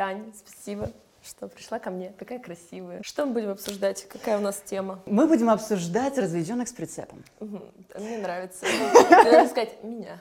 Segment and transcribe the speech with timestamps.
[0.00, 0.88] Тань, спасибо,
[1.22, 2.14] что пришла ко мне.
[2.18, 3.02] Такая красивая.
[3.02, 4.08] Что мы будем обсуждать?
[4.08, 5.02] Какая у нас тема?
[5.04, 7.22] Мы будем обсуждать разведенных с прицепом.
[7.38, 8.64] Мне нравится.
[9.10, 10.18] Должен сказать меня.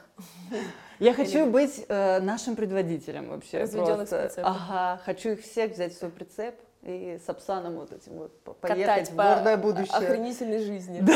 [0.99, 3.59] Я хочу быть э, нашим предводителем вообще.
[3.59, 4.51] Разведенных с прицепом.
[4.51, 9.11] Ага, хочу их всех взять в свой прицеп и с Апсаном вот этим вот поехать
[9.11, 9.95] в гордое будущее.
[9.95, 11.01] охренительной жизни.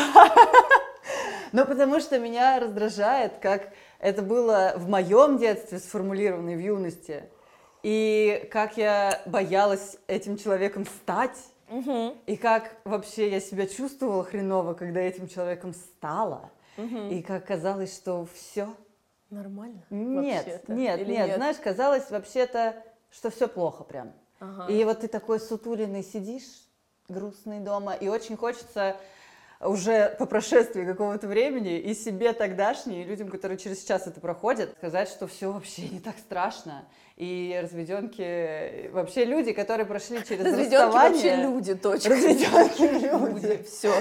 [1.51, 3.69] Ну, потому что меня раздражает, как
[3.99, 7.25] это было в моем детстве сформулировано в юности,
[7.83, 11.37] и как я боялась этим человеком стать,
[11.69, 12.15] Мгм.
[12.25, 17.09] и как вообще я себя чувствовала хреново, когда этим человеком стала, Мгм.
[17.09, 18.73] и как казалось, что все.
[19.29, 19.83] Нормально?
[19.89, 20.73] Нет, вообще-то?
[20.73, 22.75] нет, Или нет, знаешь, казалось вообще-то,
[23.11, 24.13] что все плохо прям.
[24.39, 24.71] Ага.
[24.71, 26.67] И вот ты такой сутуленный сидишь,
[27.09, 28.95] грустный дома, и очень хочется
[29.65, 34.71] уже по прошествии какого-то времени и себе тогдашней, и людям, которые через час это проходят,
[34.77, 36.85] сказать, что все вообще не так страшно.
[37.15, 41.11] И разведенки, вообще люди, которые прошли через Разведенки расставание...
[41.11, 42.09] вообще люди, точка.
[42.09, 42.81] Разведенки
[43.41, 43.63] люди.
[43.63, 43.93] Все.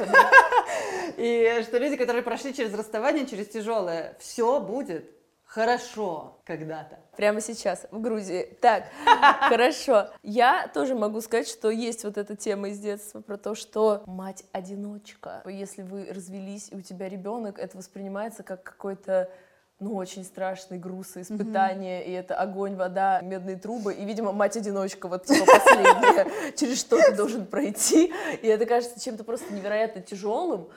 [1.19, 5.05] И что люди, которые прошли через расставание, через тяжелое, все будет
[5.53, 6.99] хорошо когда-то.
[7.17, 8.57] Прямо сейчас, в Грузии.
[8.63, 8.85] Так,
[9.41, 10.09] хорошо.
[10.23, 15.43] Я тоже могу сказать, что есть вот эта тема из детства про то, что мать-одиночка.
[15.47, 19.31] Если вы развелись, и у тебя ребенок, это воспринимается как какой-то
[19.79, 25.09] ну, очень страшный груз и испытание, и это огонь, вода, медные трубы, и, видимо, мать-одиночка,
[25.09, 30.69] вот типа последняя, через что ты должен пройти, и это кажется чем-то просто невероятно тяжелым.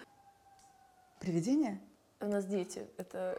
[1.20, 1.80] Привидение?
[2.22, 3.38] У нас дети, это,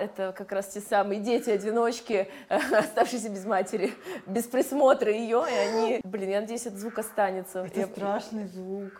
[0.00, 3.94] это как раз те самые дети-одиночки, оставшиеся без матери,
[4.26, 7.60] без присмотра ее, и они, блин, я надеюсь, этот звук останется.
[7.64, 8.92] Это Я- страшный звук.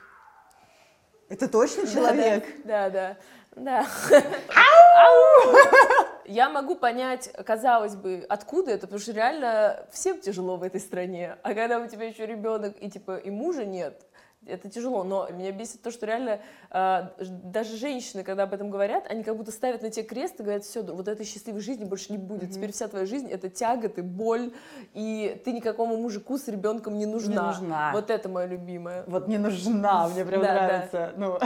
[1.28, 2.44] Это точно Да, человек?
[2.64, 3.16] Да, да,
[3.54, 3.86] да.
[4.56, 5.56] Ау!
[6.24, 11.36] Я могу понять, казалось бы, откуда это, потому что реально всем тяжело в этой стране.
[11.42, 14.02] А когда у тебя еще ребенок и типа и мужа нет,
[14.46, 15.04] это тяжело.
[15.04, 16.40] Но меня бесит то, что реально
[16.70, 20.42] ж- даже женщины, когда об этом говорят, они как будто ставят на тебе крест и
[20.42, 22.50] говорят, все, вот этой счастливой жизни больше не будет.
[22.52, 24.52] Теперь вся твоя жизнь это тяготы, боль,
[24.94, 27.48] и ты никакому мужику с ребенком не нужна.
[27.48, 27.90] нужна.
[27.92, 29.04] Вот это мое любимое.
[29.06, 30.66] Вот не нужна, мне прям Да, да.
[30.66, 31.12] нравится.
[31.16, 31.38] Ну,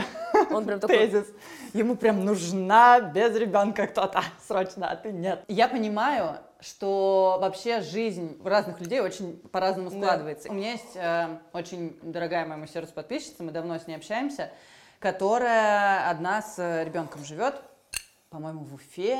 [0.55, 1.27] Он прям такой, тезис.
[1.73, 4.21] Ему прям нужна без ребенка кто-то.
[4.47, 5.43] Срочно, а ты нет.
[5.47, 9.97] Я понимаю, что вообще жизнь разных людей очень по-разному Да.
[9.97, 10.49] складывается.
[10.49, 14.49] У меня есть э, очень дорогая моему сердцу подписчица, мы давно с ней общаемся,
[14.99, 17.61] которая одна с э, ребенком живет,
[18.29, 19.19] по-моему, в Уфе.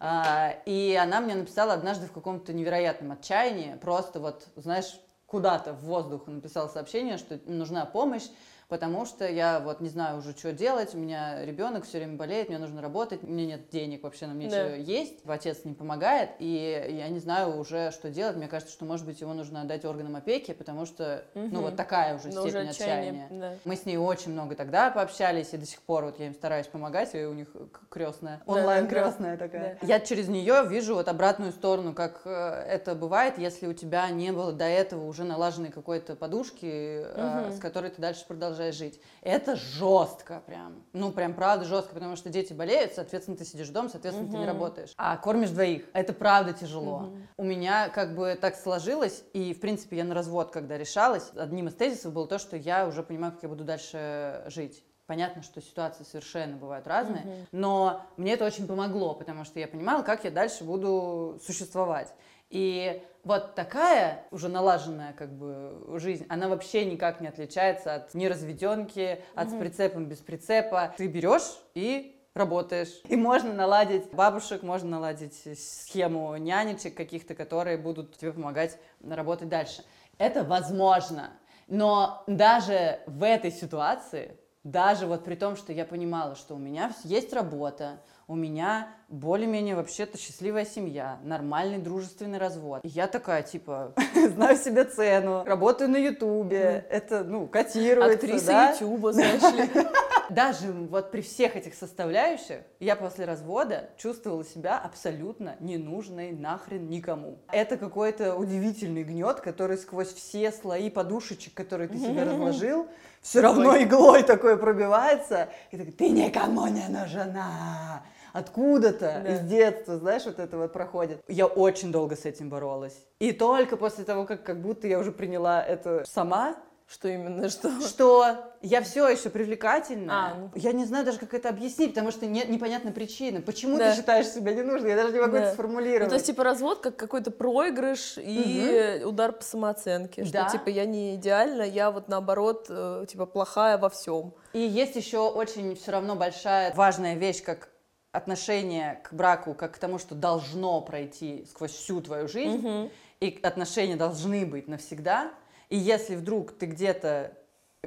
[0.00, 5.80] А, И она мне написала однажды в каком-то невероятном отчаянии, просто вот, знаешь, куда-то в
[5.80, 8.26] воздух написала сообщение, что нужна помощь,
[8.68, 12.48] потому что я вот не знаю уже, что делать, у меня ребенок все время болеет,
[12.48, 14.74] мне нужно работать, у меня нет денег вообще, нам нечего Да.
[14.74, 19.06] есть, отец не помогает, и я не знаю уже, что делать, мне кажется, что, может
[19.06, 21.60] быть, его нужно отдать органам опеки, потому что, ну, Мгм.
[21.62, 23.24] вот такая уже ну, уже степень отчаяние.
[23.24, 23.40] отчаяния.
[23.40, 23.54] да.
[23.64, 26.66] Мы с ней очень много тогда пообщались, и до сих пор вот я им стараюсь
[26.66, 27.48] помогать, и у них
[27.88, 29.78] крестная, Да, онлайн да, такая.
[29.80, 29.86] Да.
[29.86, 34.30] Я через нее вижу вот обратную сторону, как э, это бывает, если у тебя не
[34.30, 37.52] было до этого уже налаженной какой-то подушки, Мгм.
[37.52, 39.00] с которой ты дальше продолжаешь жить.
[39.22, 40.82] Это жестко прям.
[40.92, 44.46] Ну, прям правда жестко, потому что дети болеют, соответственно, ты сидишь дома, соответственно, ты не
[44.46, 44.92] работаешь.
[44.96, 45.84] А кормишь двоих.
[45.92, 47.00] Это правда тяжело.
[47.00, 47.28] Мгм.
[47.38, 51.68] У меня как бы так сложилось, и, в принципе, я на развод, когда решалась, одним
[51.68, 54.84] из тезисов было то, что я уже понимаю, как я буду дальше жить.
[55.06, 57.46] Понятно, что ситуации совершенно бывают разные, Мгм.
[57.52, 62.12] но мне это очень помогло, потому что я понимала, как я дальше буду существовать.
[62.50, 69.22] И вот такая уже налаженная как бы жизнь, она вообще никак не отличается от неразведенки,
[69.34, 70.94] от с прицепом без прицепа.
[70.96, 73.00] Ты берешь и работаешь.
[73.08, 79.84] И можно наладить бабушек, можно наладить схему нянечек каких-то, которые будут тебе помогать работать дальше.
[80.16, 81.32] Это возможно.
[81.66, 84.38] Но даже в этой ситуации,
[84.70, 89.74] даже вот при том, что я понимала, что у меня есть работа, у меня более-менее
[89.74, 92.80] вообще-то счастливая семья, нормальный дружественный развод.
[92.82, 93.94] И я такая, типа,
[94.34, 98.74] знаю себе цену, работаю на Ютубе, это, ну, котируется, Актриса?
[98.74, 99.86] Ютуба, знаешь ли.
[100.30, 107.38] Даже вот при всех этих составляющих я после развода чувствовала себя абсолютно ненужной нахрен никому.
[107.50, 112.86] Это какой-то удивительный гнет, который сквозь все слои подушечек, которые ты себе разложил,
[113.22, 115.48] все равно иглой такой пробивается.
[115.70, 118.02] И так, ты никому не нужна.
[118.34, 119.34] Откуда-то Да.
[119.34, 121.22] из детства, знаешь, вот это вот проходит.
[121.28, 122.94] Я очень долго с этим боролась.
[123.18, 126.56] И только после того, как как будто я уже приняла это сама,
[126.90, 127.70] Что именно, что?
[127.82, 130.12] Что я все еще привлекательна.
[130.30, 130.50] А, ну.
[130.54, 133.42] Я не знаю даже, как это объяснить, потому что нет непонятной причины.
[133.42, 133.90] Почему Да.
[133.90, 134.90] ты считаешь себя ненужной?
[134.90, 135.38] Я даже не могу Да.
[135.40, 136.08] это Ну, сформулировать.
[136.08, 140.24] то есть, типа, развод как какой-то проигрыш и удар по самооценке.
[140.24, 140.48] Что, Да.
[140.48, 144.32] типа, я не идеальна, я вот наоборот, э, типа, плохая во всем.
[144.54, 147.68] И есть еще очень все равно большая важная вещь, как
[148.12, 152.90] отношение к браку, как к тому, что должно пройти сквозь всю твою жизнь,
[153.20, 155.30] и отношения должны быть навсегда.
[155.68, 157.32] И если вдруг ты где-то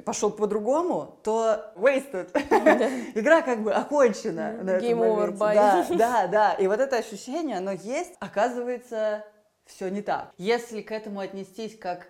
[0.04, 2.30] пошел по-другому, то wasted.
[3.14, 4.52] Игра как бы окончена.
[4.62, 5.54] на этом Game over, bye.
[5.54, 6.52] Да, да, да.
[6.54, 9.24] И вот это ощущение, оно есть, оказывается,
[9.66, 10.32] все не так.
[10.38, 12.06] Если к этому отнестись как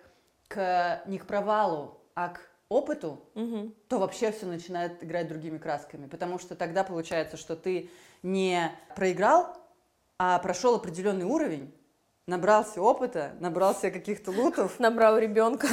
[0.47, 3.73] к, не к провалу, а к опыту, Мгм.
[3.87, 6.07] то вообще все начинает играть другими красками.
[6.07, 7.89] Потому что тогда получается, что ты
[8.23, 9.57] не проиграл,
[10.17, 11.73] а прошел определенный уровень,
[12.27, 15.67] набрался опыта, набрался каких-то лутов Набрал ребенка.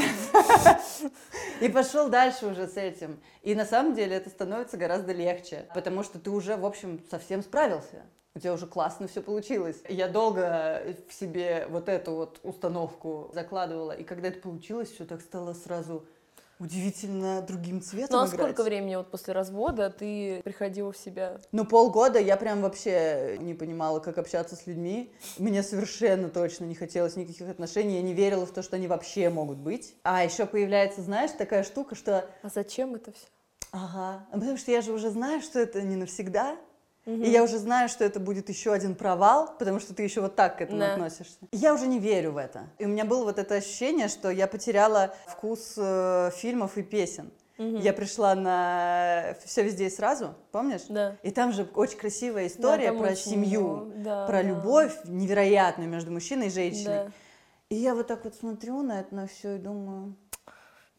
[1.61, 3.21] и пошел дальше уже с этим.
[3.43, 7.43] И на самом деле это становится гораздо легче, потому что ты уже, в общем, совсем
[7.43, 8.03] справился.
[8.35, 9.83] У тебя уже классно все получилось.
[9.89, 15.21] Я долго в себе вот эту вот установку закладывала, и когда это получилось, все так
[15.21, 16.07] стало сразу
[16.61, 18.39] удивительно другим цветом Ну а играть.
[18.39, 21.41] сколько времени вот после развода ты приходила в себя?
[21.53, 25.13] Ну, полгода я прям вообще не понимала, как общаться с людьми.
[25.39, 27.97] Мне совершенно точно не хотелось никаких отношений.
[27.97, 29.97] Я не верила в то, что они вообще могут быть.
[30.05, 33.27] А еще появляется, знаешь, такая штука, что А зачем это все?
[33.73, 36.57] ага, потому что я же уже знаю, что это не навсегда.
[37.07, 40.37] И я уже знаю, что это будет еще один провал, потому что ты еще вот
[40.37, 40.93] так к этому Да.
[40.95, 41.39] относишься.
[41.51, 42.69] И я уже не верю в это.
[42.79, 47.31] И у меня было вот это ощущение, что я потеряла вкус э, фильмов и песен.
[47.59, 50.85] Я пришла на все везде и сразу, помнишь?
[50.89, 51.17] Да.
[51.23, 54.43] И там же очень красивая история там про очень семью, да, про да.
[54.43, 57.05] любовь невероятную между мужчиной и женщиной.
[57.05, 57.11] Да.
[57.69, 60.15] И я вот так вот смотрю на это на все и думаю,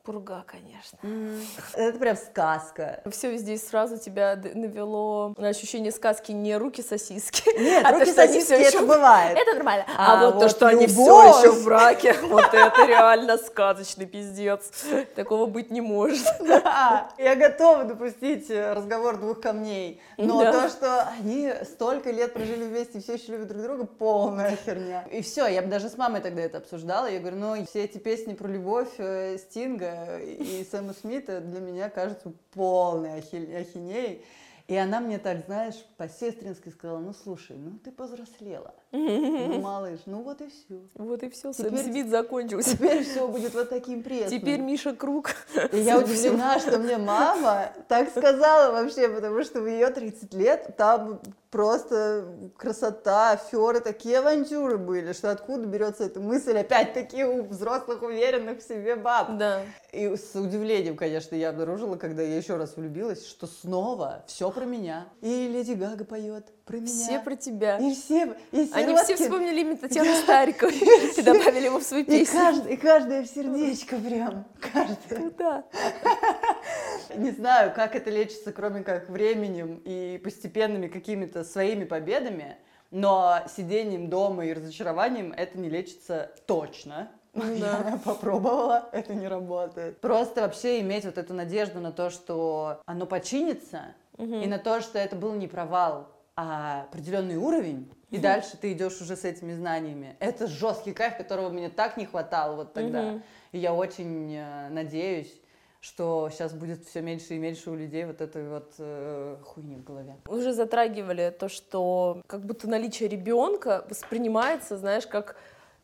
[0.04, 0.98] Пурга, конечно.
[1.04, 1.40] «М,
[1.76, 3.02] это прям сказка.
[3.12, 7.44] Все и сразу тебя навело на ощущение сказки не руки-сосиски.
[7.60, 9.38] Нет, а то, руки сосиски это ещё- бывает.
[9.38, 9.86] Это нормально.
[9.96, 11.38] А А, вот, то, вот что они все любовь.
[11.38, 14.72] еще в браке, вот это реально сказочный пиздец.
[15.16, 16.26] Такого быть не может.
[16.42, 20.02] Да, я готова допустить э, разговор двух камней.
[20.18, 20.52] Но Да.
[20.52, 25.04] то, что они столько лет прожили вместе и все еще любят друг друга, полная херня.
[25.12, 27.06] И все, я бы даже с мамой тогда это обсуждала.
[27.06, 29.91] Я говорю, ну, все эти песни про любовь э, Стинга
[30.22, 34.24] и Сэма Смита для меня кажутся полной ахи- ахинеей.
[34.68, 38.74] И она мне так, знаешь, по-сестрински сказала, ну, слушай, ну, ты повзрослела.
[38.94, 40.80] Ну, малыш, ну, вот и все.
[40.96, 41.52] Вот и все.
[41.52, 42.78] Сэм Теперь- Смит закончился.
[42.78, 44.40] Теперь все будет вот таким пресным.
[44.40, 45.32] Теперь Миша Круг.
[45.74, 50.74] И я удивлена, что мне мама так сказала вообще, потому что в ее 30 лет
[50.78, 51.20] там
[51.52, 52.28] просто
[52.58, 58.68] красота, феры, такие авантюры были, что откуда берется эта мысль, опять-таки, у взрослых, уверенных в
[58.68, 59.38] себе баб.
[59.38, 59.62] Да.
[59.92, 64.64] И с удивлением, конечно, я обнаружила, когда я еще раз влюбилась, что снова все про
[64.64, 65.08] меня.
[65.22, 66.88] И Леди Гага поет про меня.
[66.88, 67.78] Все про тебя.
[67.78, 70.74] И все, и Они все вспомнили имя Татьяны Стариковой
[71.18, 72.70] и добавили его в свою И, песню.
[72.70, 75.32] и каждое в сердечко прям, каждое.
[75.38, 75.66] Да.
[77.16, 82.58] Не знаю, как это лечится, кроме как временем и постепенными какими-то своими победами,
[82.92, 87.10] но сидением дома и разочарованием это не лечится точно.
[87.34, 90.00] Ну Я попробовала, это не работает.
[90.02, 95.00] Просто вообще иметь вот эту надежду на то, что оно починится, и на то, что
[95.00, 100.16] это был не провал, а определенный уровень, и дальше ты идешь уже с этими знаниями.
[100.20, 103.04] Это жесткий кайф, которого мне так не хватало вот тогда.
[103.04, 103.24] Мгм.
[103.54, 105.34] И я очень э, надеюсь,
[105.82, 109.84] что сейчас будет все меньше и меньше у людей вот этой вот э, хуйни в
[109.84, 110.16] голове.
[110.30, 115.36] Мы уже затрагивали то, что как будто наличие ребенка воспринимается, знаешь, как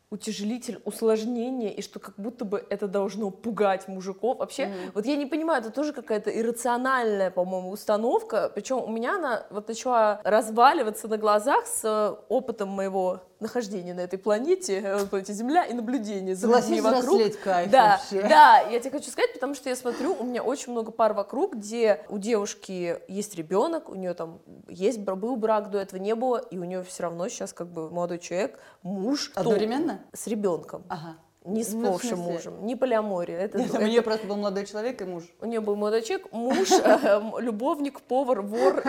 [0.10, 4.38] утяжелитель, усложнение, и что как будто бы это должно пугать мужиков.
[4.38, 4.92] Вообще, Мгм.
[4.94, 8.50] вот я не понимаю, это тоже какая-то иррациональная, по-моему, установка.
[8.54, 14.02] Причем у меня она вот начала разваливаться на глазах с э, опытом моего нахождения на
[14.02, 17.22] этой планете, э, планете Земля, и наблюдения за людьми вокруг.
[17.44, 18.28] кайф Да, вообще.
[18.28, 21.56] да, я тебе хочу сказать, потому что я смотрю, у меня очень много пар вокруг,
[21.56, 26.38] где у девушки есть ребенок, у нее там есть был брак, до этого не было,
[26.38, 30.00] и у нее все равно сейчас как бы молодой человек, муж, Одновременно?
[30.14, 31.16] с ребенком, Ага.
[31.48, 33.38] Не с Ну, бывшим мужем, не полиамория.
[33.40, 35.24] Это, Нет, У это- нее просто был молодой человек и муж.
[35.42, 38.84] у нее был молодой человек, муж, э, любовник, повар, вор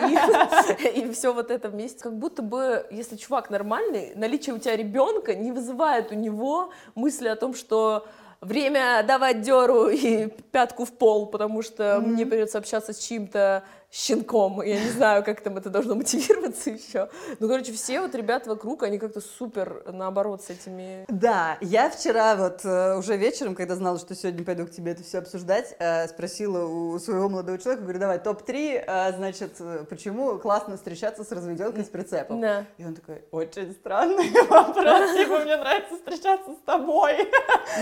[0.94, 2.02] и, все вот это вместе.
[2.02, 7.28] Как будто бы, если чувак нормальный, наличие у тебя ребенка не вызывает у него мысли
[7.28, 8.06] о том, что
[8.40, 14.60] время давать деру и пятку в пол, потому что мне придется общаться с чьим-то щенком.
[14.62, 17.08] Я не знаю, как там это должно мотивироваться еще.
[17.38, 21.04] Ну, короче, все вот ребята вокруг, они как-то супер, наоборот, с этими...
[21.08, 25.02] Да, я вчера вот э, уже вечером, когда знала, что сегодня пойду к тебе это
[25.02, 30.76] все обсуждать, э, спросила у своего молодого человека, говорю, давай, топ-3, э, значит, почему классно
[30.76, 32.40] встречаться с разведенкой с прицепом?
[32.40, 32.66] Да.
[32.76, 37.28] И он такой, очень странный вопрос, типа, мне нравится встречаться с тобой.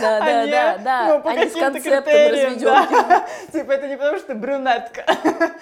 [0.01, 2.65] Да, да, а да, да, ну, по а не с каким-то концептом разведенки.
[2.65, 3.27] да.
[3.53, 5.05] Типа, это не потому, что ты брюнетка.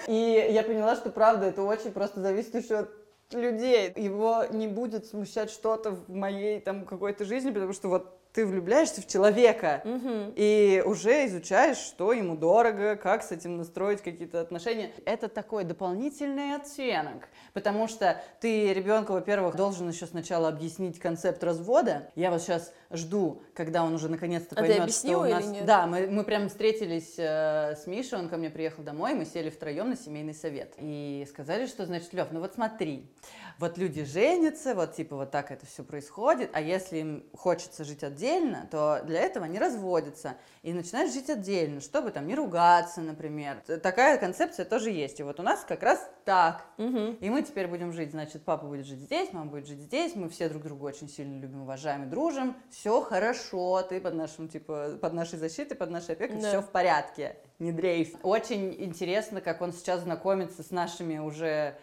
[0.07, 2.89] И я поняла, что правда, это очень просто зависит еще от
[3.31, 3.91] людей.
[3.95, 9.01] Его не будет смущать что-то в моей там какой-то жизни, потому что вот ты влюбляешься
[9.01, 10.33] в человека Мгм.
[10.35, 14.91] и уже изучаешь, что ему дорого, как с этим настроить какие-то отношения.
[15.05, 22.11] Это такой дополнительный оттенок, потому что ты ребенку, во-первых, должен еще сначала объяснить концепт развода.
[22.15, 25.45] Я вот сейчас жду, когда он уже наконец-то А поймет, что у нас...
[25.45, 25.65] нет?
[25.65, 29.49] Да, мы, мы прям встретились э, с Мишей, он ко мне приехал домой, мы сели
[29.49, 30.73] втроем на семейный совет.
[30.77, 33.09] И сказали, что, значит, Лев, ну вот смотри,
[33.57, 38.03] вот люди женятся, вот типа вот так это все происходит, а если им хочется жить
[38.03, 43.61] отдельно, то для этого они разводятся и начинают жить отдельно, чтобы там не ругаться, например.
[43.81, 45.19] Такая концепция тоже есть.
[45.19, 46.65] И вот у нас как раз так.
[46.77, 47.13] Мгм.
[47.21, 50.27] И мы теперь будем жить, значит, папа будет жить здесь, мама будет жить здесь, мы
[50.27, 54.97] все друг друга очень сильно любим, уважаем и дружим, все хорошо, ты под нашим, типа,
[55.01, 56.49] под нашей защитой, под нашей опекой, Да.
[56.49, 58.13] все в порядке, не дрейф.
[58.23, 61.75] Очень интересно, как он сейчас знакомится с нашими уже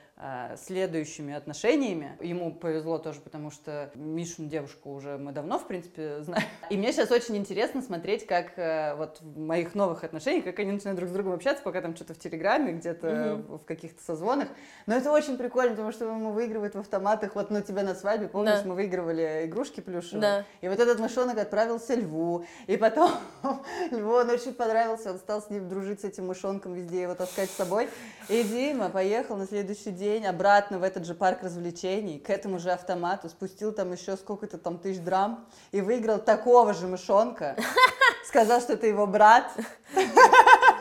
[0.57, 2.17] следующими отношениями.
[2.21, 6.45] Ему повезло тоже, потому что Мишину девушку уже мы давно, в принципе, знаем.
[6.71, 10.73] И мне сейчас очень интересно смотреть, как э, вот в моих новых отношениях, как они
[10.73, 14.49] начинают друг с другом общаться, пока там что-то в Телеграме, где-то в в каких-то созвонах.
[14.87, 17.35] Но это очень прикольно, потому что ему выигрывают в автоматах.
[17.35, 18.69] Вот, ну, тебя на свадьбе, помнишь, Да.
[18.69, 20.21] мы выигрывали игрушки плюшевые.
[20.21, 20.45] Да.
[20.61, 22.45] И вот этот мышонок отправился Льву.
[22.67, 23.11] И потом
[23.91, 27.51] Льву он очень понравился, он стал с ним дружить, с этим мышонком, везде его таскать
[27.51, 27.89] с собой.
[28.29, 32.71] И Дима поехал на следующий день обратно в этот же парк развлечений, к этому же
[32.71, 37.57] автомату, спустил там еще сколько-то там тысяч драм и выиграл такого же мышонка.
[38.27, 39.45] Сказал, что это его брат,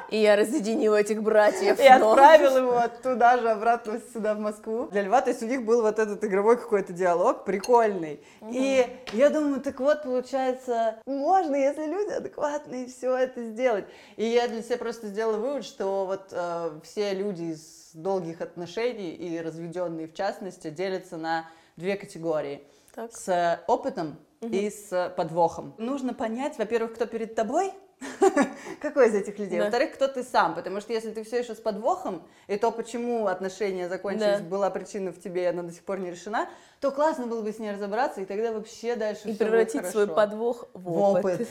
[0.10, 1.80] И я разъединила этих братьев.
[1.80, 4.88] и но- отправил его туда же, обратно сюда, в Москву.
[4.92, 8.22] Для Льва, то есть у них был вот этот игровой какой-то диалог прикольный.
[8.50, 13.86] И я думаю, так вот, получается, можно, если люди адекватные, все это сделать.
[14.18, 19.12] И я для себя просто сделала вывод, что вот э, все люди из долгих отношений
[19.14, 21.46] и разведенные в частности делятся на
[21.78, 22.68] две категории.
[22.94, 23.12] Так.
[23.16, 25.76] С опытом и с подвохом.
[25.78, 27.72] Нужно понять, во-первых, кто перед тобой,
[28.82, 29.66] какой из этих людей, Да.
[29.66, 33.28] во-вторых, кто ты сам, потому что если ты все еще с подвохом, и то, почему
[33.28, 34.44] отношения закончились, Да.
[34.50, 37.52] была причина в тебе, и она до сих пор не решена, то классно было бы
[37.54, 41.36] с ней разобраться, и тогда вообще дальше И превратить свой подвох в в опыт.
[41.42, 41.48] опыт.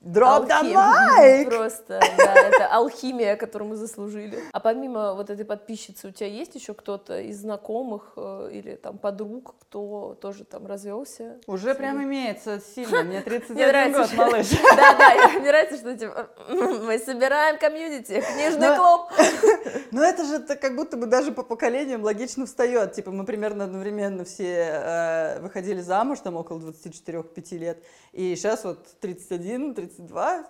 [0.00, 1.46] Drop the mic!
[1.46, 4.38] Просто, да, это алхимия, которую мы заслужили.
[4.52, 8.98] А помимо вот этой подписчицы, у тебя есть еще кто-то из знакомых э, или там
[8.98, 11.40] подруг, кто тоже там развелся?
[11.48, 14.46] Уже прям имеется сильно, мне 31 Мне нравится, год, малыш.
[14.76, 19.12] Да, да, мне нравится, что типа мы собираем комьюнити, книжный Но- клуб.
[19.90, 22.92] Ну это же так как будто бы даже по поколениям логично встает.
[22.92, 27.82] Типа мы примерно одновременно все э, выходили замуж, там около 24-5 лет.
[28.12, 29.87] И сейчас вот 31, 32,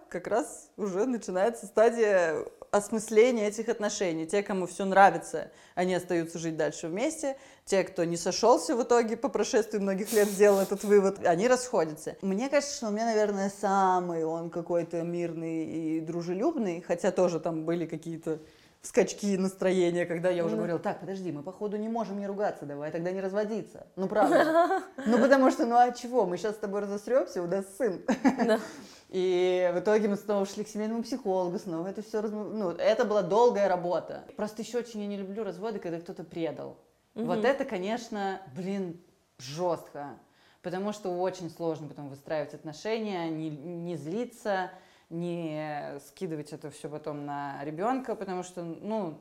[0.08, 4.26] как раз уже начинается стадия осмысления этих отношений.
[4.26, 7.36] Те, кому все нравится, они остаются жить дальше вместе.
[7.64, 12.16] Те, кто не сошелся в итоге по прошествии многих лет, сделал этот вывод, они расходятся.
[12.22, 17.64] Мне кажется, что у меня, наверное, самый он какой-то мирный и дружелюбный, хотя тоже там
[17.64, 18.38] были какие-то
[18.88, 20.58] скачки настроения, когда я уже Ну.
[20.58, 23.86] говорила, так, подожди, мы походу не можем не ругаться, давай тогда не разводиться.
[23.96, 24.82] Ну правда.
[25.06, 28.00] Ну потому что, ну а чего, мы сейчас с тобой разосремся, у нас сын.
[29.10, 33.22] И в итоге мы снова шли к семейному психологу, снова это все, ну это была
[33.22, 34.24] долгая работа.
[34.36, 36.76] Просто еще очень я не люблю разводы, когда кто-то предал.
[37.14, 39.00] Вот это, конечно, блин,
[39.38, 40.18] жестко.
[40.62, 44.70] Потому что очень сложно потом выстраивать отношения, не, не злиться,
[45.10, 49.18] не скидывать это все потом на ребенка, потому что, ну,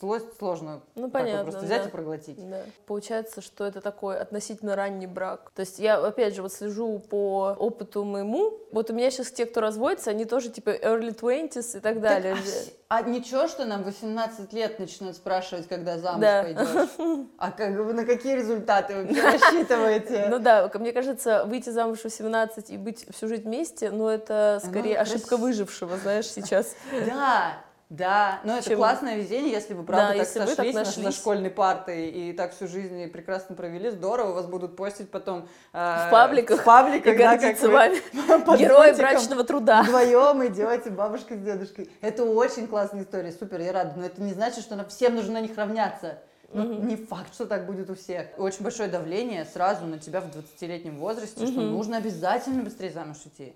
[0.00, 1.88] злость сложно Ну, так понятно, просто взять да.
[1.88, 2.50] и проглотить.
[2.50, 2.62] Да.
[2.86, 5.52] Получается, что это такой относительно ранний брак.
[5.54, 8.58] То есть я, опять же, вот слежу по опыту моему.
[8.72, 12.00] Вот у меня сейчас те, кто разводится, они тоже типа early 20s и так Так,
[12.00, 12.32] далее.
[12.32, 16.42] а, вс- а ничего, что нам 18 лет начнут спрашивать, когда замуж Да.
[16.42, 16.88] пойдешь?
[17.38, 20.26] А как, на какие результаты вы рассчитываете?
[20.30, 24.60] Ну да, мне кажется, выйти замуж в 18 и быть всю жизнь вместе, ну это
[24.64, 26.74] скорее Ну, ошибка выжившего, знаешь, сейчас.
[27.06, 27.54] Да,
[27.92, 31.04] Да, но это Чем- классное везение, если вы правда Да, так так сошлись на- нашлись.
[31.04, 36.06] за школьной партой и так всю жизнь прекрасно провели, здорово, вас будут постить потом э,
[36.08, 37.96] В пабликах в пабликах, И да, гордиться вами.
[38.58, 39.82] Герои брачного труда.
[39.82, 41.90] Вдвоем идете, бабушка с дедушкой.
[42.00, 43.92] Это очень классная история, супер, я рада.
[43.98, 46.18] Но это не значит, что на- всем нужно на них равняться.
[46.54, 48.26] Ну, Не факт, что так будет у всех.
[48.38, 51.72] Очень большое давление сразу на тебя в 20-летнем возрасте, что Мгм.
[51.72, 53.54] нужно обязательно быстрее замуж идти.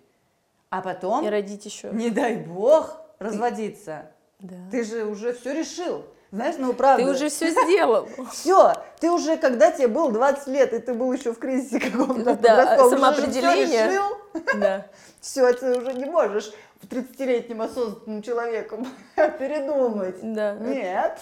[0.68, 1.88] А потом, И родить еще.
[1.90, 4.10] не дай бог, разводиться.
[4.38, 4.56] Да.
[4.70, 6.04] Ты же уже все решил.
[6.32, 7.04] Знаешь, ну правда.
[7.04, 8.08] Ты уже все сделал.
[8.32, 8.74] все.
[9.00, 12.88] Ты уже, когда тебе было 20 лет, и ты был еще в кризисе каком-то Да,
[12.90, 13.86] самоопределение.
[13.86, 14.18] решил,
[14.60, 14.86] Да.
[15.20, 16.52] все, ты уже не можешь
[16.82, 18.86] в 30-летним осознанным человеком
[19.38, 20.16] передумать.
[20.22, 20.54] Да.
[20.56, 21.20] Нет.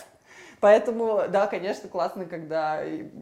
[0.61, 2.81] Поэтому, да, конечно, классно, когда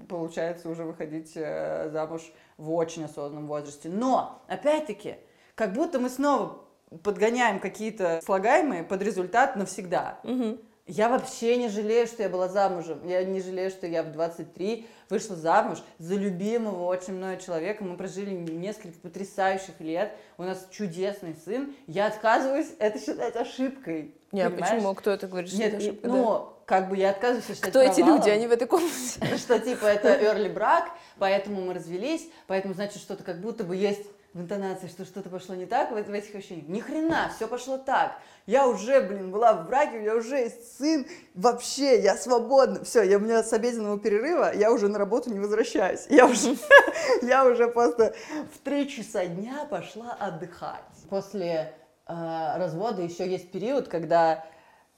[0.08, 2.22] получается уже выходить э, замуж
[2.56, 3.88] в очень осознанном возрасте.
[3.88, 5.16] Но, опять-таки,
[5.56, 6.60] как будто мы снова
[7.02, 10.18] подгоняем какие-то слагаемые под результат навсегда.
[10.22, 10.58] Мгм.
[10.86, 13.06] Я вообще не жалею, что я была замужем.
[13.06, 17.84] Я не жалею, что я в 23 вышла замуж за любимого очень мной человека.
[17.84, 20.12] Мы прожили несколько потрясающих лет.
[20.38, 21.72] У нас чудесный сын.
[21.86, 24.14] Я отказываюсь это считать ошибкой.
[24.32, 24.74] Не, а Понимаешь?
[24.74, 24.94] почему?
[24.94, 26.08] Кто это говорит, что Нет, это ошибка?
[26.08, 26.14] Да.
[26.14, 28.30] ну, как бы я отказываюсь считать Кто эти провалом, люди?
[28.30, 29.36] Они в этой комнате.
[29.36, 34.04] Что типа это early брак, поэтому мы развелись, поэтому значит что-то как будто бы есть
[34.34, 36.68] в интонации, что что-то пошло не так в, в этих ощущениях.
[36.68, 38.18] Ни хрена, все пошло так.
[38.46, 42.82] Я уже, блин, была в браке, у меня уже есть сын, вообще, я свободна.
[42.82, 46.06] Все, я, у меня с обеденного перерыва, я уже на работу не возвращаюсь.
[46.08, 46.56] Я уже,
[47.22, 48.14] я уже просто
[48.54, 50.80] в три часа дня пошла отдыхать.
[51.10, 51.74] После
[52.06, 54.46] э, развода еще есть период, когда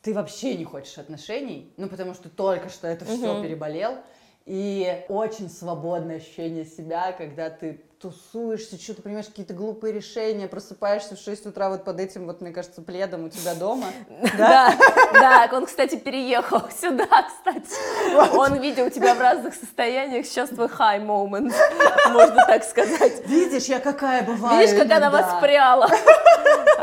[0.02, 3.98] ты вообще не хочешь отношений, ну потому что только что это все переболел.
[4.46, 11.18] И очень свободное ощущение себя, когда ты тусуешься, что-то принимаешь какие-то глупые решения, просыпаешься в
[11.18, 13.87] 6 утра вот под этим, вот, мне кажется, пледом у тебя дома.
[14.37, 14.75] Да,
[15.12, 18.37] да, он, кстати, переехал сюда, кстати.
[18.37, 20.26] Он видел тебя в разных состояниях.
[20.26, 21.54] Сейчас твой high moment,
[22.11, 23.26] можно так сказать.
[23.26, 25.88] Видишь, я какая бываю Видишь, как она воспряла?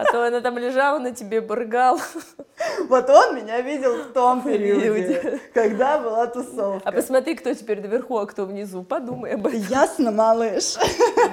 [0.02, 2.00] А то она там лежала, на тебе бургал.
[2.88, 6.88] Вот он меня видел в том периоде, когда была тусовка.
[6.88, 8.84] А посмотри, кто теперь наверху, а кто внизу.
[8.84, 9.60] Подумай об этом.
[9.62, 10.76] Ясно, малыш.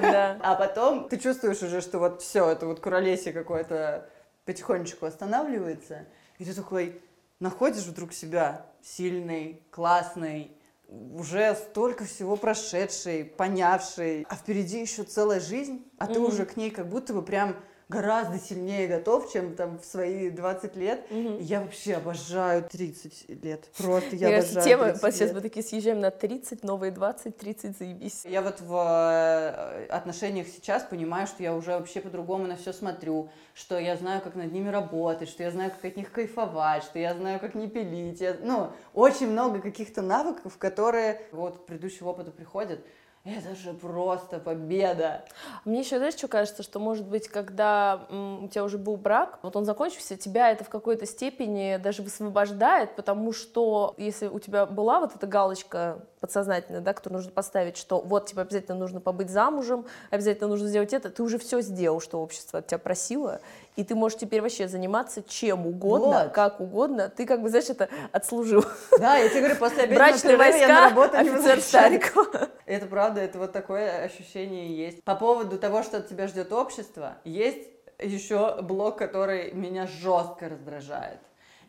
[0.01, 0.37] Да.
[0.41, 4.07] А потом ты чувствуешь уже, что вот все, это вот куролесие какое-то
[4.45, 6.05] потихонечку останавливается,
[6.37, 7.01] и ты такой
[7.39, 10.51] находишь вдруг себя сильный, классный,
[10.87, 16.29] уже столько всего прошедший, понявший, а впереди еще целая жизнь, а ты Мгм.
[16.29, 17.55] уже к ней как будто бы прям
[17.89, 21.05] гораздо сильнее готов, чем там в свои 20 лет.
[21.09, 23.65] И Я вообще обожаю 30 лет.
[23.77, 27.77] Просто я Мне обожаю тема, 30 сейчас мы такие съезжаем на 30, новые 20, 30,
[27.77, 28.25] заебись.
[28.25, 33.29] Я вот в э, отношениях сейчас понимаю, что я уже вообще по-другому на все смотрю,
[33.55, 36.99] что я знаю, как над ними работать, что я знаю, как от них кайфовать, что
[36.99, 38.21] я знаю, как не пилить.
[38.21, 42.79] Я- ну, очень много каких-то навыков, которые вот к предыдущему опыту приходят.
[43.25, 45.25] Это же просто победа.
[45.65, 49.55] Мне еще, знаешь, что кажется, что, может быть, когда у тебя уже был брак, вот
[49.55, 55.01] он закончился, тебя это в какой-то степени даже высвобождает, потому что если у тебя была
[55.01, 59.85] вот эта галочка подсознательная, да, которую нужно поставить, что вот, типа, обязательно нужно побыть замужем,
[60.09, 63.39] обязательно нужно сделать это, ты уже все сделал, что общество от тебя просило,
[63.75, 66.31] и ты можешь теперь вообще заниматься чем угодно, Вот.
[66.33, 68.65] как угодно, ты как бы, знаешь, это отслужил.
[68.99, 71.61] Да, я тебе говорю, после Брачные перерыва я на войска, работу офицер.
[71.61, 72.49] Старикова.
[72.65, 75.03] Это правда, это вот такое ощущение есть.
[75.03, 77.67] По поводу того, что от тебя ждет общество, есть
[77.99, 81.19] еще блок, который меня жестко раздражает.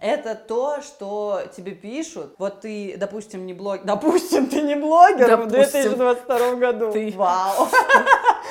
[0.01, 2.35] Это то, что тебе пишут.
[2.39, 3.85] Вот ты, допустим, не блогер.
[3.85, 5.83] Допустим, ты не блогер в Допустим.
[5.83, 6.91] 2022 году.
[6.93, 7.13] Ты.
[7.17, 7.69] Вау.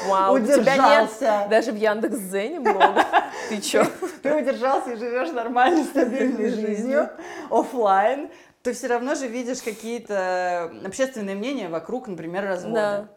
[0.08, 1.48] Вау, у тебя нет Удержался.
[1.50, 3.04] даже в Яндекс.Зене много.
[3.50, 3.84] Ты чё?
[4.24, 7.10] Ты удержался и живешь нормальной, стабильной Жизнью.
[7.50, 8.30] оффлайн.
[8.62, 13.08] Ты все равно же видишь какие-то общественные мнения вокруг, например, развода.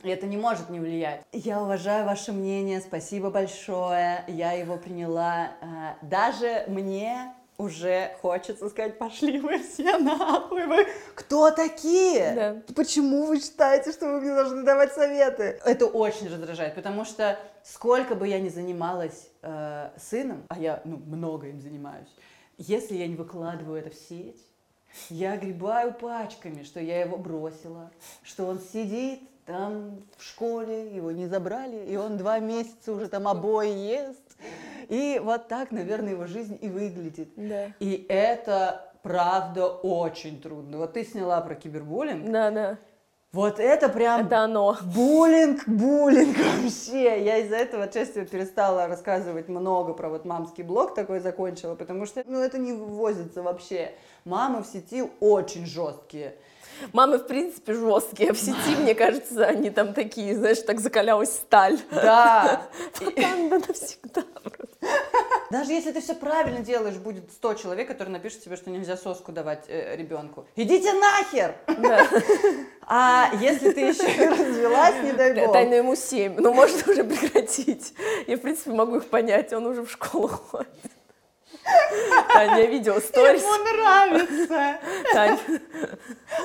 [0.00, 0.08] Да.
[0.08, 1.22] И это не может не влиять.
[1.32, 5.48] Я уважаю ваше мнение, спасибо большое, я его приняла.
[5.62, 12.32] А, Даже мне уже хочется сказать, пошли вы все нахуй, вы кто такие?
[12.34, 12.74] Да.
[12.74, 15.60] Почему вы считаете, что вы мне должны давать советы?
[15.64, 20.96] Это очень раздражает, потому что сколько бы я ни занималась э, сыном, а я ну,
[20.96, 22.08] много им занимаюсь,
[22.58, 24.40] если я не выкладываю это в сеть,
[25.10, 27.90] я огребаю пачками, что я его бросила,
[28.22, 33.28] что он сидит там в школе, его не забрали, и он два месяца уже там
[33.28, 34.22] обои ест.
[34.88, 37.30] И вот так, наверное, его жизнь и выглядит.
[37.36, 37.72] Да.
[37.80, 40.78] И это, правда, очень трудно.
[40.78, 42.30] Вот ты сняла про кибербуллинг.
[42.30, 42.78] Да, да.
[43.32, 44.76] Вот это прям Это оно.
[44.94, 47.24] буллинг, буллинг вообще.
[47.24, 52.22] Я из-за этого отчасти перестала рассказывать много про вот мамский блог такой закончила, потому что,
[52.28, 53.90] ну, это не вывозится вообще.
[54.24, 56.36] Мамы в сети очень жесткие.
[56.92, 58.32] Мамы, в принципе, жесткие.
[58.32, 61.78] В сети, мне кажется, они там такие, знаешь, так закалялась сталь.
[61.90, 62.62] Да.
[63.00, 64.24] Wakanda навсегда.
[65.50, 69.32] Даже если ты все правильно делаешь, будет 100 человек, которые напишут тебе, что нельзя соску
[69.32, 70.46] давать э, ребенку.
[70.56, 71.54] Идите нахер!
[71.78, 72.08] Да.
[72.86, 75.52] А если ты еще и развелась, не дай бог.
[75.52, 76.36] Тайна ему 7.
[76.38, 77.94] Ну, можно уже прекратить.
[78.26, 79.52] Я, в принципе, могу их понять.
[79.52, 80.68] Он уже в школу ходит.
[82.32, 83.42] Таня, я видела сторис.
[83.42, 84.78] Ему нравится.
[85.12, 85.38] Тань,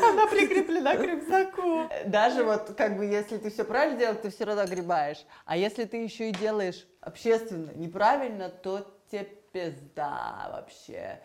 [0.04, 1.90] Она прикреплена к рюкзаку.
[2.06, 5.26] Даже вот как бы если ты все правильно делаешь, ты все равно огребаешь.
[5.46, 11.20] А если ты еще и делаешь общественно неправильно, то тебе пизда вообще.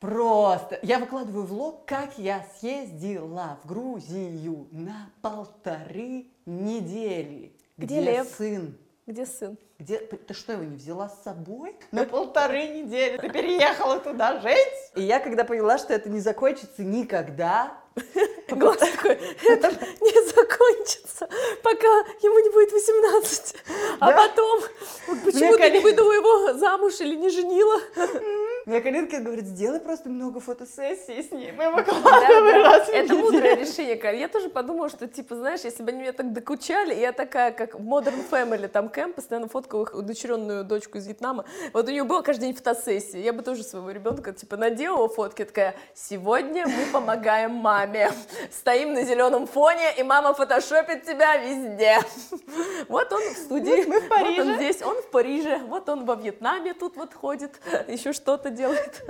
[0.00, 0.78] Просто.
[0.82, 7.56] Я выкладываю влог, как я съездила в Грузию на полторы недели.
[7.76, 8.28] Где Лев?
[8.28, 8.78] сын?
[9.06, 9.58] где сын?
[9.78, 9.98] Где?
[9.98, 11.76] Ты что, его не взяла с собой?
[11.92, 13.16] На полторы недели.
[13.16, 14.58] Ты переехала туда жить?
[14.96, 17.78] И я, когда поняла, что это не закончится никогда,
[18.48, 19.12] Глаз такой,
[19.48, 21.28] это не закончится,
[21.62, 21.88] пока
[22.22, 23.56] ему не будет 18.
[24.00, 24.62] А потом,
[25.24, 27.80] почему ты не выдала его замуж или не женила?
[28.68, 31.56] Мне Калинка говорит, сделай просто много фотосессий с ним.
[31.56, 32.70] Мы выкладываем да.
[32.70, 34.12] раз в Это мудрое решение, Кар.
[34.12, 37.76] Я тоже подумала, что, типа, знаешь, если бы они меня так докучали, я такая, как
[37.76, 42.04] в Modern Family, там Кэм постоянно фоткал их удочеренную дочку из Вьетнама, вот у нее
[42.04, 43.22] была каждый день фотосессия.
[43.22, 48.10] Я бы тоже своего ребенка, типа, наделала фотки, такая, сегодня мы помогаем маме.
[48.50, 52.00] Стоим на зеленом фоне, и мама фотошопит тебя везде.
[52.88, 53.84] Вот он в студии.
[53.84, 54.54] Вот мы в Вот он Париже.
[54.56, 55.58] здесь, он в Париже.
[55.68, 59.04] Вот он во Вьетнаме тут вот ходит, еще что-то делает.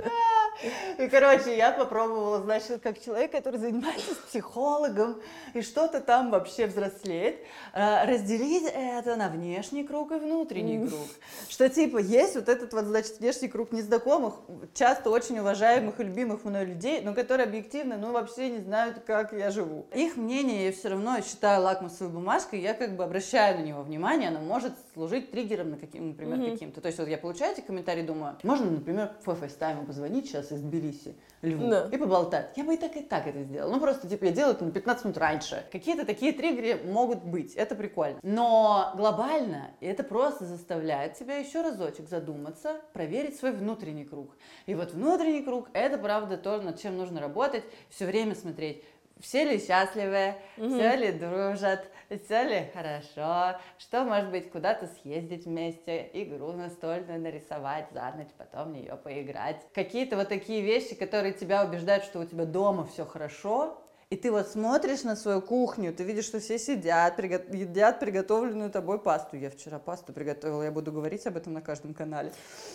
[0.97, 5.21] И, короче, я попробовала, значит, как человек, который занимается психологом
[5.53, 7.37] и что-то там вообще взрослеет,
[7.73, 11.07] э, разделить это на внешний круг и внутренний круг.
[11.47, 14.35] Что, типа, есть вот этот вот, значит, внешний круг незнакомых,
[14.73, 19.31] часто очень уважаемых и любимых мной людей, но которые объективно, ну, вообще не знают, как
[19.31, 19.87] я живу.
[19.93, 24.29] Их мнение я все равно считаю лакмусовой бумажкой, я как бы обращаю на него внимание,
[24.29, 26.81] оно может служить триггером на каким, например, каким-то.
[26.81, 30.61] То есть вот я получаю эти комментарии, думаю, можно, например, по фейстайму позвонить сейчас из
[30.61, 31.87] Тбилиси Льву Да.
[31.91, 32.51] и поболтать.
[32.57, 33.71] Я бы и так, и так это сделала.
[33.71, 35.65] Ну, просто, типа, я делаю это на 15 минут раньше.
[35.71, 38.19] Какие-то такие триггеры могут быть, это прикольно.
[38.23, 44.35] Но глобально это просто заставляет тебя еще разочек задуматься, проверить свой внутренний круг.
[44.65, 48.83] И вот внутренний круг, это, правда, то, над чем нужно работать, все время смотреть,
[49.19, 51.89] все ли счастливы, все ли дружат,
[52.23, 58.69] все ли хорошо, что, может быть, куда-то съездить вместе, игру настольную нарисовать за ночь, потом
[58.69, 59.65] в нее поиграть.
[59.73, 64.31] Какие-то вот такие вещи, которые тебя убеждают, что у тебя дома все хорошо, и ты
[64.31, 69.37] вот смотришь на свою кухню, ты видишь, что все сидят, приго- едят приготовленную тобой пасту.
[69.37, 72.31] Я вчера пасту приготовила, я буду говорить об этом на каждом канале.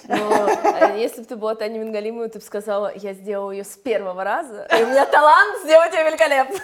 [0.07, 3.77] Но э, если бы ты была Таней Мингалимовой, ты бы сказала, я сделала ее с
[3.77, 6.57] первого раза, и у меня талант сделать ее великолепно.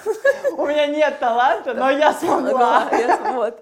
[0.57, 2.89] У меня нет таланта, но я смогла.
[3.33, 3.61] Вот.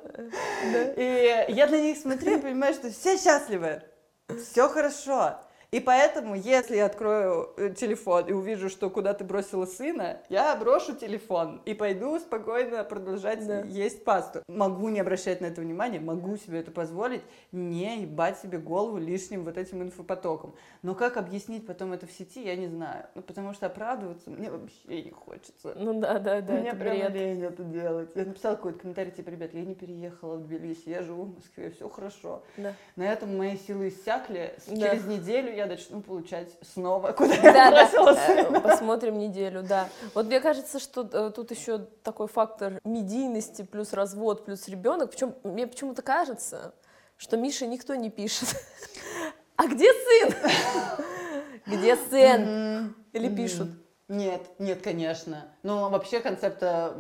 [0.97, 3.83] И я на них смотрю и понимаю, что все счастливы,
[4.29, 5.39] все хорошо.
[5.71, 10.57] И поэтому, если я открою э, телефон и увижу, что куда ты бросила сына, я
[10.57, 13.61] брошу телефон и пойду спокойно продолжать Да.
[13.61, 14.43] есть пасту.
[14.49, 17.21] Могу не обращать на это внимания, могу себе это позволить,
[17.53, 20.55] не ебать себе голову лишним вот этим инфопотоком.
[20.81, 23.05] Но как объяснить потом это в сети, я не знаю.
[23.15, 25.75] Ну, потому что оправдываться мне вообще не хочется.
[25.77, 27.13] Ну да, да, да, Мне прям бред.
[27.13, 28.09] лень это делать.
[28.15, 31.69] Я написала какой-то комментарий, типа, ребят, я не переехала в Тбилиси, я живу в Москве,
[31.73, 32.43] все хорошо.
[32.57, 32.73] Да.
[32.97, 34.55] На этом мои силы иссякли.
[34.67, 34.93] Да.
[34.93, 38.61] Через неделю я начну получать снова, куда Да, я да, бросила э, сына.
[38.61, 39.89] посмотрим неделю, да.
[40.15, 45.11] Вот мне кажется, что э, тут еще такой фактор медийности плюс развод плюс ребенок.
[45.11, 46.75] Причем мне почему-то кажется,
[47.17, 48.49] что Мише никто не пишет.
[49.57, 50.35] А где сын?
[51.67, 52.95] Где сын?
[53.13, 53.69] Или пишут?
[54.07, 55.45] Нет, нет, конечно.
[55.65, 56.95] Но вообще концепта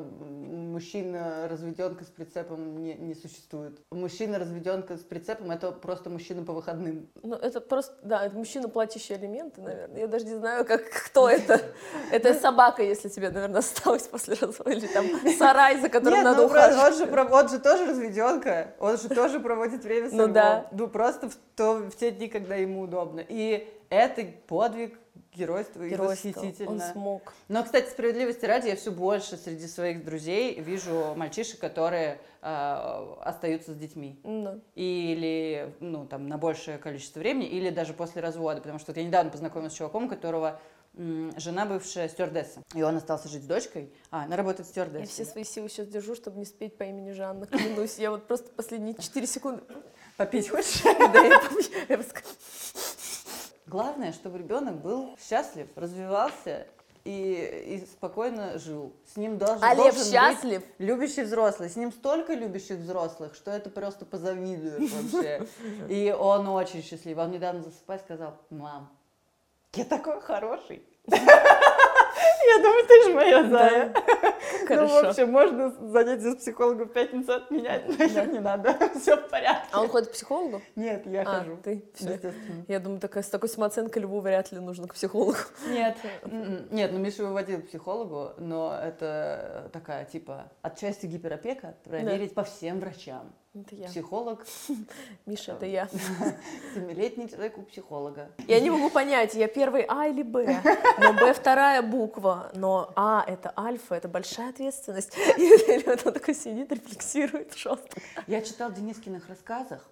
[0.79, 3.81] мужчина-разведенка с прицепом не, не существует.
[3.91, 7.09] Мужчина-разведенка с прицепом это просто мужчина по выходным.
[7.23, 10.01] Ну, это просто, да, это мужчина платящие элементы, наверное.
[10.01, 11.61] Я даже не знаю, как, кто это.
[12.13, 14.71] Это собака, если тебе, наверное, осталось после развода.
[14.71, 17.11] Или там сарай, за которым Нет, надо ну, про- он, ухаживать.
[17.11, 20.69] же, он же тоже разведенка, он же тоже проводит время с Ну да.
[20.73, 23.23] Ну просто в, то, в те дни, когда ему удобно.
[23.29, 24.99] И это подвиг,
[25.39, 26.29] геройство и Геройство.
[26.29, 26.93] Он восхитительно.
[26.93, 27.33] смог.
[27.49, 33.73] Но, кстати, справедливости ради, я все больше среди своих друзей вижу мальчишек, которые э, остаются
[33.73, 34.21] с детьми.
[34.25, 34.59] Да.
[34.75, 38.61] Или, ну, там, на большее количество времени, или даже после развода.
[38.61, 40.61] Потому что вот я недавно познакомилась с чуваком, у которого
[41.37, 42.61] жена бывшая стюардесса.
[42.75, 43.93] И он остался жить с дочкой.
[44.11, 45.07] А, она работает Я стюардессой.
[45.07, 47.99] все свои силы сейчас держу, чтобы не спеть по имени Жанна, клянусь.
[47.99, 49.63] Я вот просто последние 4 секунды...
[50.17, 50.83] Попить хочешь?
[50.83, 52.05] Да, я помню.
[53.69, 56.67] Главное, чтобы ребенок был счастлив, развивался
[57.05, 58.95] и, и спокойно жил.
[59.13, 60.63] С ним должен, А должен быть счастлив?
[60.79, 61.69] любящий взрослый.
[61.69, 65.47] С ним столько любящих взрослых, что это просто позавидуешь вообще.
[65.89, 67.19] И он очень счастлив.
[67.19, 68.91] Он недавно засыпая сказал, мам,
[69.75, 70.83] я такой хороший.
[72.57, 73.95] Я думаю, ты же моя зая.
[74.71, 77.85] Ну, в общем, можно занятия с психологом в пятницу отменять,
[78.15, 78.25] Да.
[78.27, 79.69] не надо, все в порядке.
[79.73, 80.61] А он ходит к психологу?
[80.77, 81.57] Нет, я А, хожу.
[81.63, 81.83] ты?
[82.69, 85.37] Я думаю, такая, с такой самооценкой Льву вряд ли нужно к психологу.
[85.69, 86.69] Нет, м-м.
[86.71, 92.81] нет, ну Миша выводил к психологу, но это такая, типа, отчасти гиперопека, проверить по всем
[92.81, 93.33] врачам.
[93.61, 93.89] Это я.
[93.89, 94.47] Психолог,
[95.27, 95.89] Миша, это я.
[96.75, 98.31] семилетний человек у психолога.
[98.47, 100.63] Я не могу понять, я первый А или Б,
[100.99, 105.17] но Б вторая буква, но А это альфа, это большая ответственность.
[105.39, 108.01] И он такой сидит, рефлексирует жестко.
[108.27, 109.89] Я читал в Денискиных рассказах,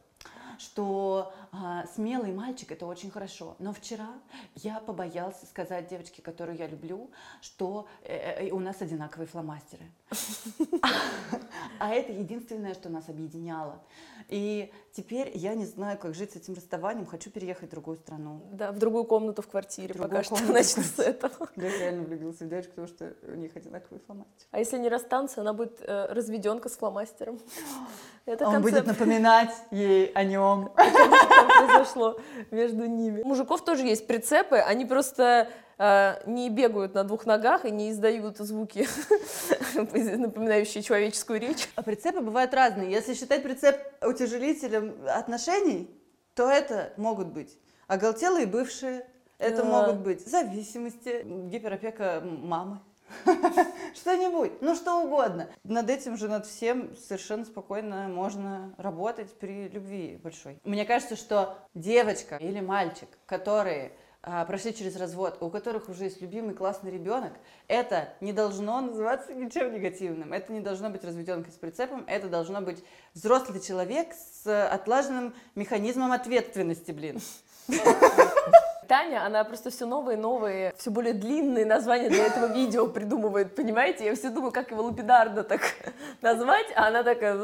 [0.58, 3.56] что а, смелый мальчик это очень хорошо.
[3.58, 4.08] Но вчера
[4.56, 9.90] я побоялся сказать девочке, которую я люблю, что э, э, у нас одинаковые фломастеры.
[11.78, 13.82] А это единственное, что нас объединяло.
[14.28, 17.06] И теперь я не знаю, как жить с этим расставанием.
[17.06, 18.40] Хочу переехать в другую страну.
[18.52, 21.48] Да, в другую комнату в квартире, Другую пока что в начну с этого.
[21.56, 24.46] Я реально влюбился в девочку, потому что у них одинаковый фломастер.
[24.50, 27.38] А если не расстанутся, она будет э, разведенка с фломастером.
[28.24, 30.72] Это Он будет концепт, напоминать ей о нем.
[31.26, 33.22] что произошло между ними.
[33.22, 38.38] У мужиков тоже есть прицепы, они просто не бегают на двух ногах и не издают
[38.38, 38.88] звуки,
[39.74, 41.68] напоминающие человеческую речь.
[41.74, 42.90] А прицепы бывают разные.
[42.90, 45.90] Если считать прицеп утяжелителем отношений,
[46.34, 49.06] то это могут быть оголтелые бывшие,
[49.38, 52.80] это могут быть зависимости, гиперопека мамы.
[53.94, 55.48] Что-нибудь, ну что угодно.
[55.62, 60.58] Над этим же, над всем совершенно спокойно можно работать при любви большой.
[60.64, 63.92] Мне кажется, что девочка или мальчик, которые
[64.48, 67.32] прошли через развод, у которых уже есть любимый классный ребенок,
[67.68, 70.32] это не должно называться ничем негативным.
[70.32, 72.82] Это не должно быть разведенкой с прицепом, это должно быть
[73.14, 77.20] взрослый человек с отлаженным механизмом ответственности, блин.
[78.88, 84.04] Таня, она просто все новые новые, все более длинные названия для этого видео придумывает, понимаете?
[84.06, 85.60] Я все думаю, как его лапидарно так
[86.22, 87.36] назвать, а она такая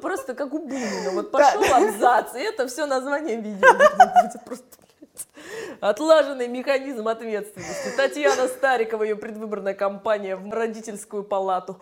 [0.00, 1.10] просто как у Бунина.
[1.12, 4.85] Вот пошел абзац, и это все название видео будет просто
[5.80, 7.96] отлаженный механизм ответственности.
[7.96, 11.78] Татьяна Старикова, ее предвыборная кампания в родительскую палату.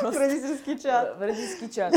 [0.00, 1.16] Просто Родительский чат.
[1.16, 1.94] В родительский чат.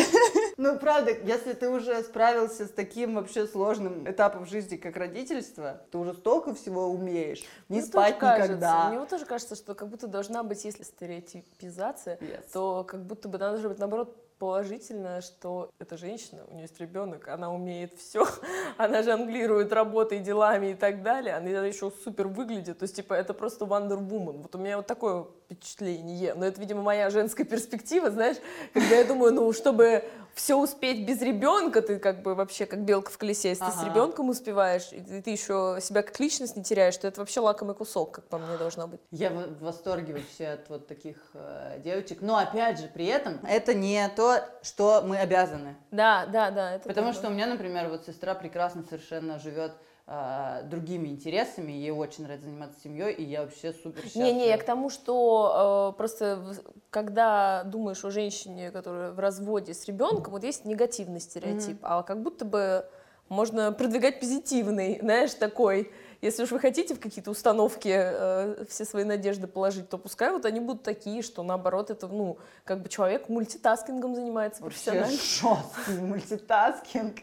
[0.58, 5.98] Ну, правда, если ты уже справился с таким вообще сложным этапом жизни, как родительство, ты
[5.98, 7.40] уже столько всего умеешь.
[7.70, 8.90] Не Мне спать тоже кажется- никогда.
[8.90, 12.20] Мне тоже кажется, что как будто должна быть, если стереотипизация,
[12.52, 16.80] то как будто бы надо же быть, наоборот, положительно, что эта женщина, у нее есть
[16.80, 18.26] ребенок, она умеет все,
[18.78, 23.34] она жонглирует работой, делами и так далее, она еще супер выглядит, то есть, типа, это
[23.34, 24.42] просто Wonder Woman.
[24.42, 28.38] Вот у меня вот такое впечатление, но это, видимо, моя женская перспектива, знаешь,
[28.74, 30.04] когда я думаю, ну, чтобы
[30.36, 33.78] все успеть без ребенка, ты как бы вообще как белка в колесе, если ты с
[33.78, 33.88] Ага.
[33.90, 38.12] ребенком успеваешь, и ты- еще себя как личность не теряешь, то это вообще лакомый кусок,
[38.12, 39.02] как по мне, должно быть.
[39.12, 42.20] Я в восторге вообще от вот таких э, девочек.
[42.22, 45.76] Но опять же, при этом это не то, что мы обязаны.
[45.92, 46.76] Да, да, да.
[46.76, 47.20] Это Потому тоже.
[47.20, 49.74] что у меня, например, вот сестра прекрасно совершенно живет
[50.10, 54.24] э, другими интересами, ей очень нравится заниматься семьей, и я вообще супер счастлива.
[54.26, 56.44] Не-не, я к тому, что э, просто
[56.90, 62.24] когда думаешь о женщине, которая в разводе с ребенком, вот есть негативный стереотип, а как
[62.24, 62.86] будто бы
[63.30, 65.92] можно продвигать позитивный, знаешь, такой.
[66.22, 70.46] Если уж вы хотите в какие-то установки э, все свои надежды положить, то пускай вот
[70.46, 75.12] они будут такие, что наоборот это, ну, как бы человек multitasking ом занимается профессионально.
[75.12, 77.20] жесткий multitasking.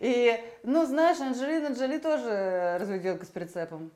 [0.00, 3.92] И, ну, знаешь, Анджелина Джоли тоже разведенка с прицепом.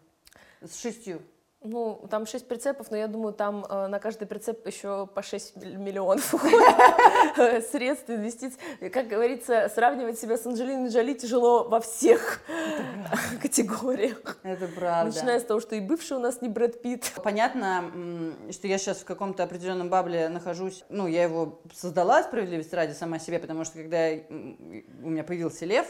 [0.63, 1.21] С шестью.
[1.63, 5.57] Ну, там 6 прицепов, но я думаю, там э, на каждый прицеп еще по 6
[5.57, 6.61] миллионов уходит
[7.71, 8.59] средств, инвестиций.
[8.93, 12.41] Как говорится, сравнивать себя с Анджелиной Джоли тяжело во всех
[13.43, 14.39] категориях.
[14.43, 15.13] Это правда.
[15.13, 17.13] Начиная с того, что и бывший у нас не Брэд Питт.
[17.23, 17.85] Понятно,
[18.51, 20.85] что я сейчас в каком-то определенном бабле нахожусь.
[20.89, 25.87] Ну, я его создала справедливости ради сама себе, потому что когда у меня появился лев,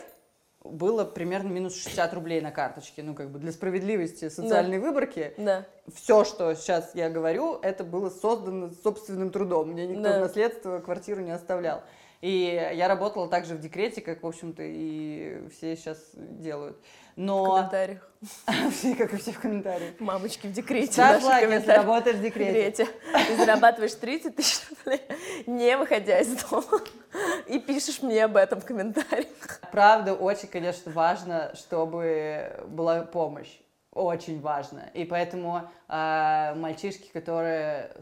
[0.70, 3.02] было примерно минус 60 рублей на карточке.
[3.02, 5.32] Ну, как бы для справедливости социальной выборки.
[5.38, 5.66] Да.
[5.94, 9.70] Все, что сейчас я говорю, это было создано собственным трудом.
[9.70, 10.18] Мне никто Да.
[10.18, 11.82] в наследство квартиру не оставлял.
[12.22, 16.78] И я работала также в декрете, как, в общем-то, и все сейчас делают.
[17.16, 17.44] Но...
[17.44, 18.10] В комментариях.
[18.70, 19.98] Все, как и все в комментариях.
[20.00, 20.92] Мамочки в декрете.
[20.92, 22.86] Ставь лайк, если работаешь в декрете.
[23.26, 25.02] Ты зарабатываешь 30 тысяч рублей,
[25.46, 26.80] не выходя из дома,
[27.46, 29.60] и пишешь мне об этом в комментариях.
[29.72, 33.60] Правда, очень, конечно, важно, чтобы была помощь.
[33.92, 34.90] Очень важно.
[34.92, 37.92] И поэтому э, мальчишки, которые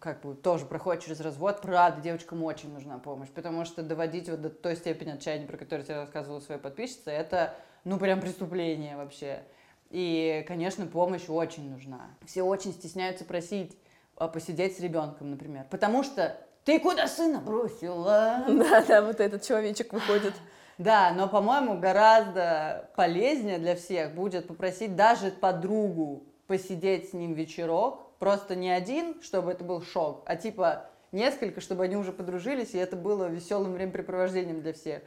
[0.00, 3.28] как бы тоже проходят через развод, правда, девочкам очень нужна помощь.
[3.28, 7.54] Потому что доводить вот до той степени отчаяния, про которую я рассказывала своей подписчице, это,
[7.84, 9.42] ну, прям преступление вообще.
[9.90, 12.10] И, конечно, помощь очень нужна.
[12.26, 13.76] Все очень стесняются просить
[14.16, 15.66] а, посидеть с ребенком, например.
[15.70, 18.44] Потому что ты куда сына бросила?
[18.48, 20.34] Да, да, вот этот человечек выходит.
[20.78, 28.18] Да, но, по-моему, гораздо полезнее для всех будет попросить даже подругу посидеть с ним вечерок.
[28.18, 32.78] Просто не один, чтобы это был шок, а типа несколько, чтобы они уже подружились, и
[32.78, 35.02] это было веселым времяпрепровождением для всех.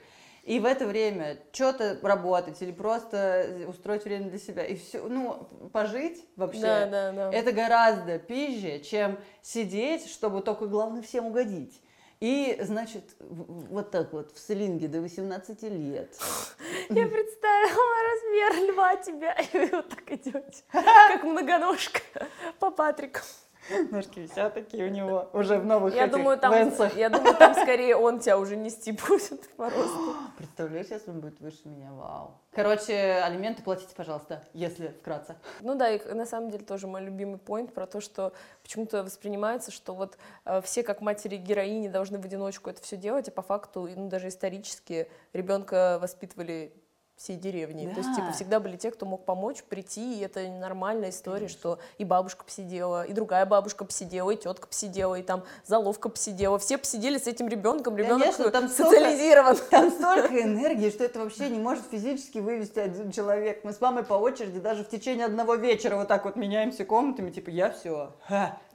[0.47, 4.63] И в это время что-то работать или просто устроить время для себя.
[4.63, 7.33] И все, ну, пожить вообще, Да, да, да.
[7.33, 11.81] это гораздо пизже, чем сидеть, чтобы только, главное, всем угодить.
[12.21, 16.17] И, значит, вот так вот, в слинге до 18 лет.
[16.89, 21.99] Я представила размер льва тебя, и вы вот так идете, как многоножка
[22.59, 23.19] по Патрику.
[23.91, 26.95] Ножки висят такие у него уже в новых Я этих думаю, там, венсах.
[26.95, 30.15] я думаю, там скорее он тебя уже нести будет по росту.
[30.37, 32.39] Представляешь, если он будет выше меня, вау.
[32.51, 35.35] Короче, алименты платите, пожалуйста, если вкратце.
[35.61, 39.71] Ну да, и на самом деле тоже мой любимый поинт про то, что почему-то воспринимается,
[39.71, 43.41] что вот э, все как матери героини должны в одиночку это все делать, а по
[43.41, 46.73] факту, ну даже исторически ребенка воспитывали
[47.17, 47.89] всей деревни.
[47.91, 48.31] То есть, типа, Да.
[48.33, 53.03] всегда были те, кто мог помочь, прийти, и это нормальная история, что и бабушка посидела,
[53.03, 56.59] и другая бабушка посидела, и тетка посидела, и там заловка посидела.
[56.59, 59.57] Все посидели с этим ребенком, ребенок Конечно, там столько- социализирован.
[59.71, 63.63] Там столько энергии, что это вообще не может физически вывести один человек.
[63.63, 67.31] Мы с мамой по очереди даже в течение одного вечера вот так вот меняемся комнатами,
[67.31, 68.11] типа, я все,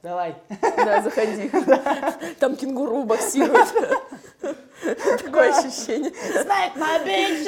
[0.01, 0.35] давай.
[0.77, 1.49] Да, заходи.
[2.39, 3.67] Там кенгуру боксирует.
[5.23, 6.11] Такое ощущение.
[6.11, 7.47] Smack my bitch!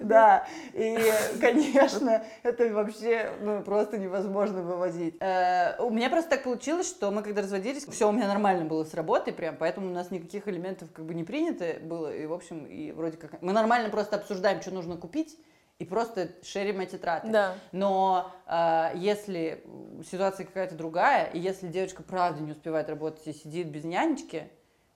[0.00, 0.98] Да, и,
[1.40, 5.16] конечно, это вообще ну, просто невозможно вывозить.
[5.20, 8.84] Э, У меня просто так получилось, что мы когда разводились, все у меня нормально было
[8.84, 12.32] с работой прям, поэтому у нас никаких элементов как бы не принято было, и, в
[12.32, 13.42] общем, и вроде как...
[13.42, 15.36] Мы нормально просто обсуждаем, что нужно купить,
[15.78, 17.28] и просто шерим эти траты.
[17.28, 17.54] Да.
[17.72, 19.62] Но э, если
[20.10, 24.48] ситуация какая-то другая, и если девочка правда не успевает работать и сидит без нянечки,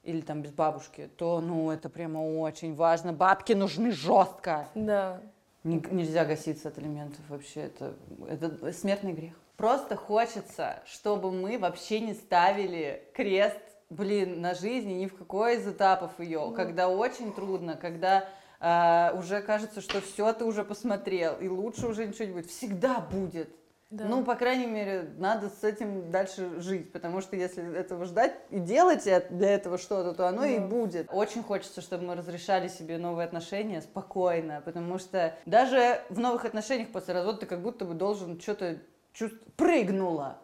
[0.02, 3.12] или там без бабушки, то, ну, это прямо очень важно.
[3.12, 4.68] Бабки нужны жестко.
[4.74, 5.20] Да.
[5.62, 7.94] Нельзя гаситься от элементов вообще, это,
[8.26, 9.34] это смертный грех.
[9.58, 15.68] Просто хочется, чтобы мы вообще не ставили крест, блин, на жизни ни в какой из
[15.68, 18.26] этапов ее, когда очень трудно, когда
[18.60, 22.46] а, уже кажется, что все ты уже посмотрел, и лучше уже ничего не будет.
[22.50, 23.48] Всегда будет.
[23.90, 24.04] Да.
[24.04, 28.60] Ну, по крайней мере, надо с этим дальше жить, потому что если этого ждать и
[28.60, 30.66] делать для этого что-то, то оно и Да.
[30.66, 31.08] будет.
[31.12, 36.90] Очень хочется, чтобы мы разрешали себе новые отношения спокойно, потому что даже в новых отношениях
[36.92, 38.78] после развода ты как будто бы должен что-то
[39.12, 39.54] чувствовать.
[39.54, 40.38] Прыгнула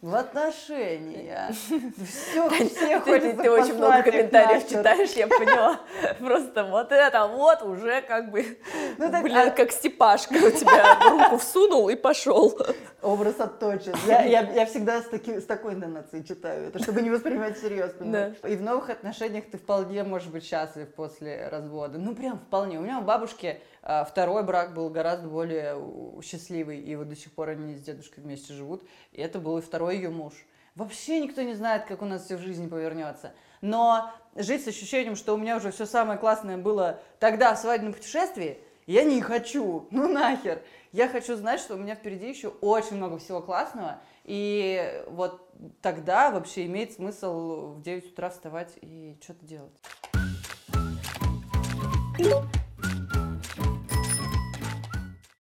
[0.00, 1.48] в отношения.
[1.52, 5.80] Все, все Ты, ты- очень много комментариев читаешь, я поняла.
[6.18, 8.58] Просто вот это вот уже как бы,
[8.98, 12.56] Ну так, блин, а- как степашка у тебя руку всунул и пошел.
[13.02, 13.94] Образ отточен.
[14.06, 18.34] Я, я, я всегда с, таки, с такой интонацией читаю это, чтобы не воспринимать серьезно.
[18.46, 21.98] И в новых отношениях ты вполне можешь быть счастлив после развода.
[21.98, 22.78] Ну, прям вполне.
[22.78, 25.76] У меня у бабушки а, второй брак был гораздо более
[26.22, 28.84] счастливый, и вот до сих пор они с дедушкой вместе живут.
[29.10, 30.34] И это был и второй ее муж.
[30.76, 33.32] Вообще никто не знает, как у нас все в жизни повернется.
[33.60, 37.92] Но жить с ощущением, что у меня уже все самое классное было тогда в свадебном
[37.92, 39.86] путешествии, я не хочу.
[39.90, 40.62] Ну нахер.
[40.92, 44.02] Я хочу знать, что у меня впереди еще очень много всего классного.
[44.24, 45.50] И вот
[45.80, 49.72] тогда вообще имеет смысл в 9 утра вставать и что-то делать.